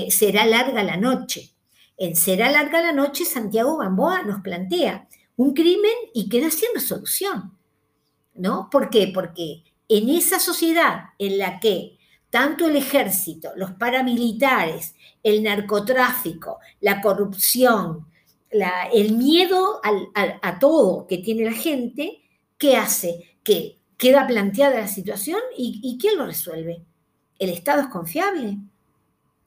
Será 0.09 0.47
larga 0.47 0.83
la 0.85 0.97
noche. 0.97 1.51
En 1.99 2.15
Será 2.15 2.51
larga 2.51 2.81
la 2.81 2.93
noche, 2.93 3.25
Santiago 3.25 3.77
Gamboa 3.77 4.23
nos 4.23 4.41
plantea 4.41 5.09
un 5.37 5.53
crimen 5.53 5.93
y 6.15 6.29
queda 6.29 6.51
sin 6.51 6.69
resolución. 6.75 7.55
¿No? 8.35 8.69
¿Por 8.71 8.91
qué? 8.91 9.11
Porque 9.14 9.62
en 9.88 10.09
esa 10.09 10.41
sociedad 10.41 11.11
en 11.19 11.38
la 11.38 11.61
que 11.61 11.99
tanto 12.31 12.67
el 12.67 12.75
ejército, 12.75 13.50
los 13.55 13.73
paramilitares, 13.73 14.97
el 15.23 15.43
narcotráfico, 15.43 16.59
la 16.81 17.00
corrupción, 17.00 18.07
el 18.93 19.17
miedo 19.17 19.81
a 20.43 20.59
todo 20.59 21.07
que 21.07 21.19
tiene 21.19 21.45
la 21.45 21.53
gente, 21.53 22.23
¿qué 22.59 22.76
hace? 22.76 23.37
Que 23.45 23.79
queda 23.97 24.26
planteada 24.26 24.81
la 24.81 24.88
situación 24.88 25.38
y, 25.57 25.81
y 25.83 25.99
¿quién 25.99 26.19
lo 26.19 26.26
resuelve? 26.26 26.83
¿El 27.38 27.50
Estado 27.50 27.83
es 27.83 27.88
confiable? 27.88 28.59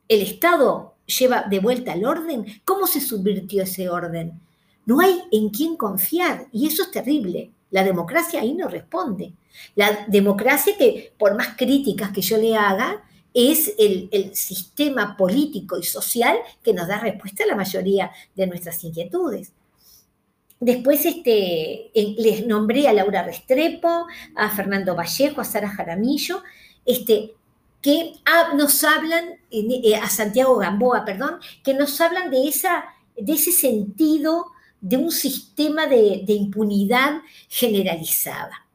¿El 0.07 0.21
Estado 0.21 0.95
lleva 1.05 1.43
de 1.43 1.59
vuelta 1.59 1.93
el 1.93 2.05
orden? 2.05 2.45
¿Cómo 2.63 2.87
se 2.87 3.01
subvirtió 3.01 3.63
ese 3.63 3.89
orden? 3.89 4.39
No 4.85 5.01
hay 5.01 5.23
en 5.31 5.49
quién 5.49 5.75
confiar 5.75 6.47
y 6.53 6.67
eso 6.67 6.83
es 6.83 6.91
terrible. 6.91 7.51
La 7.71 7.83
democracia 7.83 8.41
ahí 8.41 8.53
no 8.53 8.67
responde. 8.67 9.33
La 9.75 10.05
democracia 10.07 10.77
que, 10.77 11.13
por 11.17 11.35
más 11.35 11.55
críticas 11.57 12.11
que 12.11 12.21
yo 12.21 12.37
le 12.37 12.55
haga, 12.55 13.03
es 13.33 13.73
el, 13.77 14.09
sistema 14.35 15.15
político 15.15 15.77
y 15.77 15.83
social 15.83 16.37
que 16.63 16.73
nos 16.73 16.87
da 16.87 16.99
respuesta 16.99 17.43
a 17.43 17.47
la 17.47 17.55
mayoría 17.55 18.11
de 18.35 18.47
nuestras 18.47 18.83
inquietudes. 18.83 19.53
Después 20.59 21.05
este, 21.05 21.91
les 21.93 22.47
nombré 22.47 22.87
a 22.87 22.93
Laura 22.93 23.21
Restrepo, 23.21 24.07
a 24.35 24.49
Fernando 24.49 24.95
Vallejo, 24.95 25.41
a 25.41 25.43
Sara 25.43 25.69
Jaramillo, 25.69 26.41
este, 26.83 27.35
que 27.81 28.13
nos 28.55 28.83
hablan, 28.83 29.35
eh, 29.51 29.95
a 29.95 30.09
Santiago 30.09 30.57
Gamboa, 30.57 31.05
perdón, 31.05 31.39
que 31.63 31.75
nos 31.75 32.01
hablan 32.01 32.31
de 32.31 32.47
esa 32.47 32.85
de 33.17 33.33
ese 33.33 33.51
sentido 33.51 34.45
de 34.81 34.97
un 34.97 35.11
sistema 35.11 35.87
de, 35.87 36.23
impunidad 36.27 37.21
generalizada. 37.49 38.67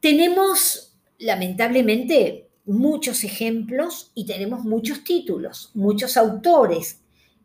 Tenemos, 0.00 0.96
lamentablemente, 1.18 2.48
muchos 2.64 3.24
ejemplos 3.24 4.10
y 4.14 4.26
tenemos 4.26 4.64
muchos 4.64 5.04
títulos, 5.04 5.70
muchos 5.74 6.16
autores 6.16 7.00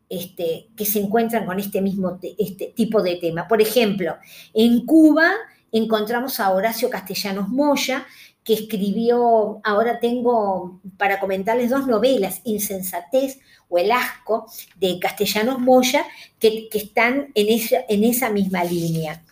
este, 0.08 0.68
que 0.76 0.84
se 0.84 1.00
encuentran 1.00 1.46
con 1.46 1.58
este 1.58 1.80
mismo 1.80 2.18
este 2.38 2.72
tipo 2.76 3.02
de 3.02 3.16
tema. 3.16 3.48
Por 3.48 3.62
ejemplo, 3.62 4.16
en 4.52 4.84
Cuba 4.84 5.32
encontramos 5.70 6.38
a 6.38 6.52
Horacio 6.52 6.90
Castellanos 6.90 7.48
Moya, 7.48 8.06
que 8.44 8.54
escribió, 8.54 9.60
ahora 9.62 10.00
tengo 10.00 10.80
para 10.96 11.20
comentarles 11.20 11.70
dos 11.70 11.86
novelas, 11.86 12.40
Insensatez 12.44 13.38
o 13.68 13.78
El 13.78 13.92
Asco, 13.92 14.46
de 14.76 14.98
Castellanos 14.98 15.60
Moya, 15.60 16.04
que, 16.38 16.68
están 16.72 17.30
en 17.34 17.48
esa, 17.48 17.84
en 17.88 18.04
esa, 18.04 18.30
misma 18.30 18.64
línea. 18.64 19.22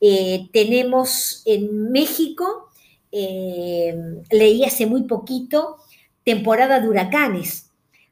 Eh, 0.00 0.48
tenemos 0.52 1.42
en 1.46 1.90
México, 1.90 2.68
eh, 3.10 3.94
leí 4.30 4.64
hace 4.64 4.86
muy 4.86 5.02
poquito, 5.04 5.78
Temporada 6.24 6.80
de 6.80 6.88
Huracanes. 6.88 7.70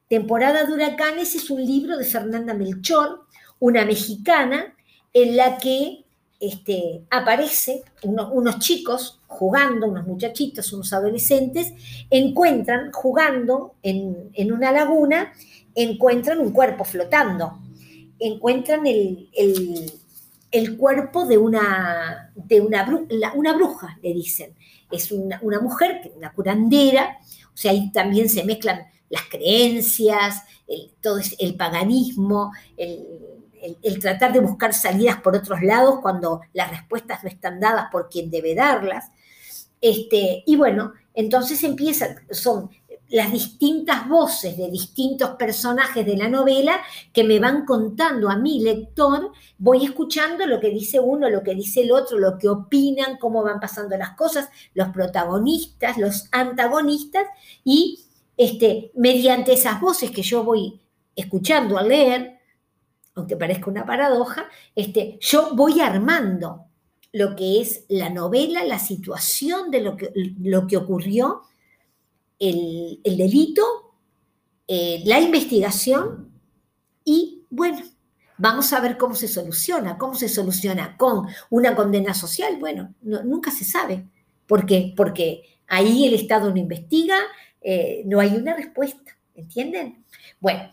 Temporada 0.08 0.64
de 0.64 0.72
Huracanes 0.72 1.34
es 1.34 1.48
un 1.50 1.64
libro 1.64 1.96
de 1.96 2.04
Fernanda 2.04 2.52
Melchor, 2.52 3.24
una 3.58 3.84
mexicana, 3.84 4.74
en 5.14 5.36
la 5.36 5.56
que 5.58 6.01
este, 6.42 7.04
aparece 7.08 7.84
unos 8.02 8.58
chicos 8.58 9.20
jugando, 9.28 9.86
unos 9.86 10.08
muchachitos, 10.08 10.72
unos 10.72 10.92
adolescentes, 10.92 11.72
encuentran, 12.10 12.90
jugando 12.90 13.76
en, 13.80 14.52
una 14.52 14.72
laguna, 14.72 15.32
encuentran 15.76 16.40
un 16.40 16.50
cuerpo 16.50 16.82
flotando, 16.82 17.60
encuentran 18.18 18.84
el, 18.88 19.30
cuerpo 20.76 21.26
de, 21.26 21.38
una, 21.38 22.32
de 22.34 22.60
una, 22.60 23.06
una, 23.36 23.52
bruja, 23.52 23.96
le 24.02 24.12
dicen. 24.12 24.56
Es 24.90 25.12
una, 25.12 25.38
mujer, 25.60 26.10
una 26.16 26.32
curandera, 26.32 27.18
o 27.54 27.56
sea, 27.56 27.70
ahí 27.70 27.92
también 27.92 28.28
se 28.28 28.42
mezclan 28.42 28.82
las 29.10 29.22
creencias, 29.30 30.42
el, 30.66 30.90
todo 31.00 31.20
el 31.38 31.54
paganismo, 31.54 32.50
el, 32.76 33.06
el, 33.82 33.98
tratar 33.98 34.32
de 34.32 34.40
buscar 34.40 34.74
salidas 34.74 35.20
por 35.20 35.36
otros 35.36 35.62
lados 35.62 36.00
cuando 36.00 36.40
las 36.52 36.70
respuestas 36.70 37.22
no 37.22 37.28
están 37.28 37.60
dadas 37.60 37.86
por 37.90 38.08
quien 38.08 38.30
debe 38.30 38.54
darlas. 38.54 39.10
Este, 39.80 40.42
y 40.46 40.56
bueno, 40.56 40.92
entonces 41.14 41.62
empiezan, 41.64 42.16
son 42.30 42.70
las 43.12 43.30
distintas 43.30 44.08
voces 44.08 44.56
de 44.56 44.70
distintos 44.70 45.30
personajes 45.30 46.04
de 46.06 46.16
la 46.16 46.28
novela 46.28 46.80
que 47.12 47.24
me 47.24 47.38
van 47.38 47.66
contando 47.66 48.30
a 48.30 48.36
mi 48.36 48.60
lector, 48.60 49.32
voy 49.58 49.84
escuchando 49.84 50.46
lo 50.46 50.58
que 50.58 50.70
dice 50.70 50.98
uno, 50.98 51.28
lo 51.28 51.42
que 51.42 51.54
dice 51.54 51.82
el 51.82 51.92
otro, 51.92 52.18
lo 52.18 52.38
que 52.38 52.48
opinan, 52.48 53.18
cómo 53.18 53.42
van 53.42 53.60
pasando 53.60 53.96
las 53.98 54.16
cosas, 54.16 54.48
los 54.72 54.88
protagonistas, 54.88 55.98
los 55.98 56.28
antagonistas, 56.32 57.26
y 57.64 58.00
este, 58.38 58.92
mediante 58.94 59.52
esas 59.52 59.78
voces 59.78 60.10
que 60.10 60.22
yo 60.22 60.42
voy 60.42 60.80
escuchando 61.14 61.76
al 61.76 61.88
leer, 61.88 62.38
aunque 63.14 63.36
parezca 63.36 63.70
una 63.70 63.86
paradoja, 63.86 64.46
este, 64.74 65.18
yo 65.20 65.54
voy 65.54 65.80
armando 65.80 66.66
lo 67.12 67.36
que 67.36 67.60
es 67.60 67.84
la 67.88 68.08
novela, 68.08 68.64
la 68.64 68.78
situación 68.78 69.70
de 69.70 69.80
lo 69.82 69.96
que, 69.96 70.10
lo 70.40 70.66
que 70.66 70.78
ocurrió, 70.78 71.42
el, 72.38 73.00
delito, 73.04 73.62
eh, 74.66 75.02
la 75.04 75.20
investigación 75.20 76.32
y, 77.04 77.44
bueno, 77.50 77.82
vamos 78.38 78.72
a 78.72 78.80
ver 78.80 78.96
cómo 78.96 79.14
se 79.14 79.28
soluciona. 79.28 79.98
¿Cómo 79.98 80.14
se 80.14 80.28
soluciona? 80.28 80.96
¿Con 80.96 81.26
una 81.50 81.76
condena 81.76 82.14
social? 82.14 82.56
Bueno, 82.58 82.94
nunca 83.02 83.50
se 83.50 83.64
sabe. 83.64 84.08
Porque 84.46 85.42
ahí 85.68 86.06
el 86.06 86.14
Estado 86.14 86.50
no 86.50 86.56
investiga, 86.56 87.16
eh, 87.60 88.02
no 88.06 88.20
hay 88.20 88.34
una 88.34 88.54
respuesta, 88.54 89.16
¿entienden? 89.34 90.04
Bueno, 90.40 90.70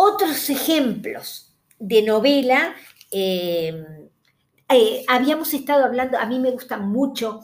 otros 0.00 0.48
ejemplos 0.48 1.52
de 1.80 2.02
novela, 2.02 2.72
eh, 3.10 3.84
eh, 4.68 5.04
habíamos 5.08 5.52
estado 5.52 5.84
hablando, 5.84 6.16
a 6.16 6.26
mí 6.26 6.38
me 6.38 6.52
gustan 6.52 6.88
mucho 6.88 7.40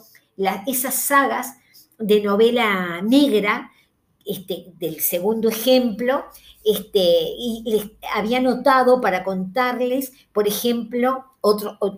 esas 0.65 0.95
sagas 0.95 1.57
de 1.99 2.21
novela 2.21 3.01
negra, 3.01 3.71
este, 4.25 4.67
del 4.79 5.01
segundo 5.01 5.49
ejemplo, 5.49 6.23
este, 6.63 7.01
y 7.01 7.61
les 7.65 7.91
había 8.15 8.39
notado 8.39 9.01
para 9.01 9.25
contarles, 9.25 10.13
por 10.31 10.47
ejemplo, 10.47 11.25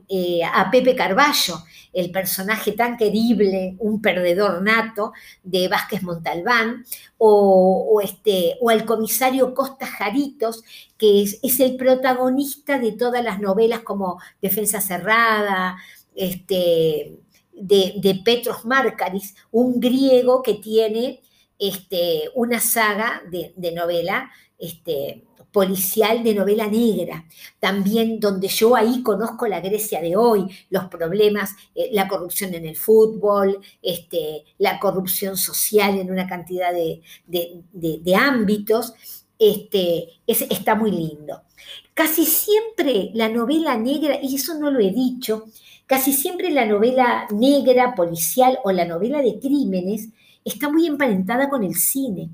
eh, 0.09 0.41
a 0.43 0.69
Pepe 0.69 0.95
Carballo, 0.95 1.63
el 1.93 2.11
personaje 2.11 2.73
tan 2.73 2.97
querible, 2.97 3.75
un 3.79 4.01
perdedor 4.01 4.61
nato 4.61 5.13
de 5.43 5.67
Vázquez 5.67 6.03
Montalbán, 6.03 6.85
o, 7.17 8.01
este, 8.03 8.55
o 8.61 8.69
al 8.69 8.85
comisario 8.85 9.53
Costa 9.53 9.85
Jaritos, 9.85 10.63
que 10.97 11.23
es, 11.23 11.59
el 11.59 11.77
protagonista 11.77 12.77
de 12.77 12.91
todas 12.91 13.23
las 13.23 13.39
novelas 13.39 13.81
como 13.81 14.19
Defensa 14.41 14.81
Cerrada, 14.81 15.77
este, 16.15 17.17
de, 17.53 18.21
Petros 18.25 18.65
Márcaris, 18.65 19.35
un 19.51 19.79
griego 19.79 20.43
que 20.43 20.55
tiene 20.55 21.21
este, 21.57 22.29
una 22.35 22.59
saga 22.59 23.21
de, 23.31 23.53
de 23.55 23.71
novela 23.71 24.29
este, 24.59 25.23
policial 25.57 26.21
de 26.21 26.35
novela 26.35 26.67
negra, 26.67 27.25
también 27.59 28.19
donde 28.19 28.47
yo 28.47 28.75
ahí 28.75 29.01
conozco 29.01 29.47
la 29.47 29.59
Grecia 29.59 29.99
de 29.99 30.15
hoy, 30.15 30.45
los 30.69 30.85
problemas, 30.85 31.49
eh, 31.73 31.89
la 31.93 32.07
corrupción 32.07 32.53
en 32.53 32.67
el 32.67 32.75
fútbol, 32.75 33.59
este, 33.81 34.43
la 34.59 34.79
corrupción 34.79 35.35
social 35.35 35.97
en 35.97 36.11
una 36.11 36.27
cantidad 36.27 36.71
de, 36.71 38.15
ámbitos, 38.15 38.93
este, 39.39 40.09
está 40.27 40.75
muy 40.75 40.91
lindo. 40.91 41.41
Casi 41.95 42.27
siempre 42.27 43.09
la 43.15 43.27
novela 43.27 43.79
negra, 43.79 44.19
y 44.21 44.35
eso 44.35 44.59
no 44.59 44.69
lo 44.69 44.79
he 44.79 44.91
dicho, 44.91 45.45
casi 45.87 46.13
siempre 46.13 46.51
la 46.51 46.67
novela 46.67 47.25
negra, 47.31 47.95
policial 47.95 48.59
o 48.63 48.71
la 48.71 48.85
novela 48.85 49.23
de 49.23 49.39
crímenes 49.39 50.09
está 50.45 50.69
muy 50.69 50.85
emparentada 50.85 51.49
con 51.49 51.63
el 51.63 51.73
cine 51.73 52.29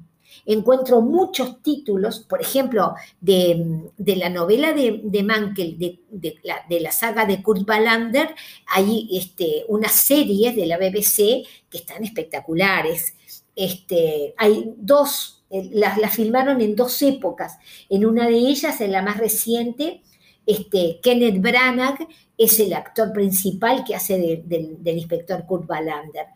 encuentro 0.45 1.01
muchos 1.01 1.61
títulos, 1.61 2.19
por 2.19 2.41
ejemplo, 2.41 2.93
de, 3.21 3.83
la 3.97 4.29
novela 4.29 4.73
de, 4.73 5.01
de 5.03 5.23
Mankel, 5.23 5.77
de, 5.77 6.39
la, 6.43 6.91
saga 6.91 7.25
de 7.25 7.41
Kurt 7.41 7.67
Wallander, 7.67 8.35
hay 8.67 9.09
este, 9.11 9.65
unas 9.67 9.91
series 9.93 10.55
de 10.55 10.65
la 10.65 10.77
BBC 10.77 11.47
que 11.69 11.77
están 11.77 12.03
espectaculares. 12.03 13.15
Este, 13.55 14.33
hay 14.37 14.73
dos, 14.77 15.43
eh, 15.49 15.69
las, 15.73 16.13
filmaron 16.13 16.61
en 16.61 16.75
dos 16.75 17.01
épocas. 17.01 17.57
En 17.89 18.05
una 18.05 18.27
de 18.27 18.37
ellas, 18.37 18.81
en 18.81 18.91
la 18.91 19.01
más 19.01 19.17
reciente, 19.17 20.01
este, 20.45 20.99
Kenneth 21.01 21.41
Branagh 21.41 22.07
es 22.37 22.59
el 22.59 22.73
actor 22.73 23.13
principal 23.13 23.83
que 23.85 23.95
hace 23.95 24.43
del 24.45 24.97
inspector 24.97 25.45
Kurt 25.45 25.69
Wallander. 25.69 26.27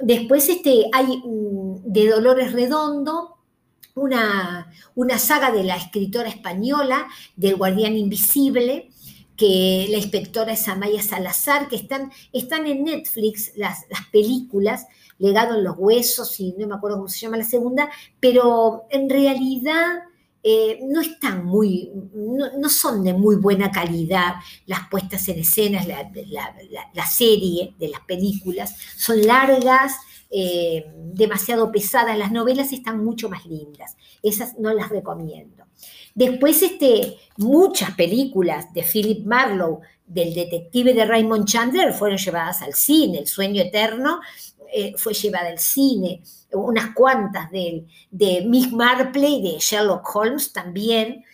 Después 0.00 0.48
este, 0.48 0.88
hay 0.92 1.06
mm, 1.24 1.82
de 1.84 2.08
Dolores 2.08 2.52
Redondo, 2.52 3.37
una, 3.94 4.72
una 4.94 5.18
saga 5.18 5.50
de 5.50 5.64
la 5.64 5.76
escritora 5.76 6.28
española, 6.28 7.08
del 7.36 7.56
guardián 7.56 7.96
invisible, 7.96 8.90
que 9.36 9.86
la 9.90 9.98
inspectora 9.98 10.52
es 10.52 10.66
Amaya 10.66 11.00
Salazar, 11.00 11.68
que 11.68 11.76
están, 11.76 12.10
están 12.32 12.66
en 12.66 12.84
Netflix 12.84 13.52
las, 13.56 13.84
películas, 14.10 14.86
Legado 15.20 15.56
en 15.56 15.64
los 15.64 15.76
Huesos, 15.78 16.38
y 16.40 16.54
no 16.58 16.66
me 16.66 16.74
acuerdo 16.74 16.96
cómo 16.96 17.08
se 17.08 17.20
llama 17.20 17.36
la 17.36 17.44
segunda, 17.44 17.90
pero 18.20 18.86
en 18.90 19.08
realidad 19.08 20.02
eh, 20.42 20.80
no 20.82 21.00
están 21.00 21.44
muy, 21.44 21.90
no, 22.14 22.68
son 22.68 23.02
de 23.02 23.14
muy 23.14 23.36
buena 23.36 23.70
calidad 23.70 24.34
las 24.66 24.88
puestas 24.88 25.28
en 25.28 25.40
escenas, 25.40 25.86
la, 25.86 26.08
la 26.94 27.06
serie 27.06 27.74
de 27.78 27.88
las 27.88 28.00
películas, 28.02 28.74
son 28.96 29.24
largas, 29.26 29.94
eh, 30.30 30.84
demasiado 30.94 31.72
pesadas. 31.72 32.18
Las 32.18 32.32
novelas 32.32 32.72
están 32.72 33.02
mucho 33.04 33.28
más 33.28 33.46
lindas. 33.46 33.96
Esas 34.22 34.58
no 34.58 34.72
las 34.74 34.90
recomiendo. 34.90 35.64
Después, 36.14 36.62
este, 36.62 37.16
muchas 37.36 37.92
películas 37.92 38.72
de 38.74 38.82
Philip 38.82 39.24
Marlowe, 39.24 39.80
del 40.06 40.34
detective 40.34 40.94
de 40.94 41.04
Raymond 41.04 41.46
Chandler, 41.46 41.92
fueron 41.92 42.18
llevadas 42.18 42.62
al 42.62 42.74
cine. 42.74 43.20
El 43.20 43.26
sueño 43.26 43.62
eterno 43.62 44.20
eh, 44.72 44.94
fue 44.96 45.14
llevada 45.14 45.48
al 45.48 45.58
cine. 45.58 46.22
Unas 46.52 46.94
cuantas 46.94 47.50
de, 47.50 47.86
de 48.10 48.42
Mick 48.46 48.72
Marpley, 48.72 49.42
de 49.42 49.58
Sherlock 49.58 50.14
Holmes 50.14 50.52
también. 50.52 51.24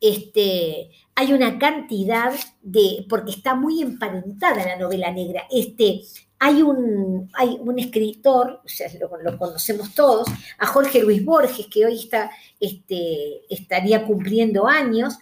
Este, 0.00 0.90
hay 1.14 1.32
una 1.32 1.58
cantidad 1.58 2.32
de, 2.60 3.06
porque 3.08 3.30
está 3.30 3.54
muy 3.54 3.80
emparentada 3.80 4.66
la 4.66 4.76
novela 4.76 5.10
negra. 5.10 5.44
Este, 5.50 6.02
hay 6.44 6.60
un, 6.60 7.30
hay 7.32 7.56
un 7.58 7.78
escritor, 7.78 8.60
o 8.62 8.68
sea, 8.68 8.86
lo, 9.00 9.38
conocemos 9.38 9.94
todos, 9.94 10.28
a 10.58 10.66
Jorge 10.66 11.00
Luis 11.00 11.24
Borges, 11.24 11.68
que 11.68 11.86
hoy 11.86 11.98
está, 11.98 12.30
este, 12.60 13.40
estaría 13.48 14.04
cumpliendo 14.04 14.66
años, 14.66 15.14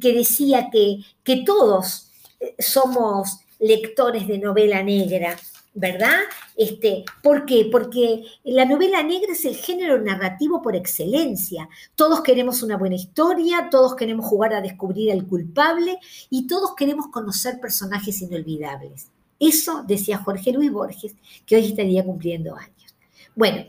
que 0.00 0.12
decía 0.12 0.68
que, 0.72 1.02
que 1.22 1.44
todos 1.44 2.10
eh, 2.40 2.56
somos 2.58 3.38
lectores 3.60 4.26
de 4.26 4.38
novela 4.38 4.82
negra, 4.82 5.36
¿verdad? 5.72 6.18
Este, 6.56 7.04
¿Por 7.22 7.46
qué? 7.46 7.68
Porque 7.70 8.24
la 8.42 8.64
novela 8.64 9.04
negra 9.04 9.34
es 9.34 9.44
el 9.44 9.54
género 9.54 10.02
narrativo 10.02 10.62
por 10.62 10.74
excelencia. 10.74 11.68
Todos 11.94 12.22
queremos 12.22 12.64
una 12.64 12.76
buena 12.76 12.96
historia, 12.96 13.68
todos 13.70 13.94
queremos 13.94 14.26
jugar 14.26 14.52
a 14.52 14.62
descubrir 14.62 15.12
al 15.12 15.28
culpable 15.28 16.00
y 16.28 16.48
todos 16.48 16.74
queremos 16.74 17.06
conocer 17.12 17.60
personajes 17.60 18.20
inolvidables. 18.20 19.12
Eso 19.38 19.84
decía 19.86 20.18
Jorge 20.18 20.52
Luis 20.52 20.72
Borges, 20.72 21.14
que 21.44 21.56
hoy 21.56 21.66
estaría 21.66 22.04
cumpliendo 22.04 22.56
años. 22.56 22.94
Bueno, 23.34 23.64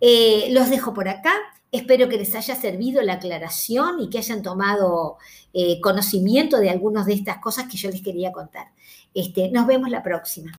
eh, 0.00 0.48
los 0.50 0.68
dejo 0.68 0.92
por 0.92 1.08
acá. 1.08 1.32
Espero 1.70 2.08
que 2.08 2.18
les 2.18 2.34
haya 2.34 2.56
servido 2.56 3.00
la 3.02 3.14
aclaración 3.14 4.00
y 4.00 4.10
que 4.10 4.18
hayan 4.18 4.42
tomado 4.42 5.16
eh, 5.54 5.80
conocimiento 5.80 6.58
de 6.58 6.70
algunas 6.70 7.06
de 7.06 7.14
estas 7.14 7.38
cosas 7.38 7.66
que 7.70 7.76
yo 7.76 7.88
les 7.90 8.02
quería 8.02 8.32
contar. 8.32 8.72
Este, 9.14 9.50
nos 9.50 9.66
vemos 9.66 9.90
la 9.90 10.02
próxima. 10.02 10.50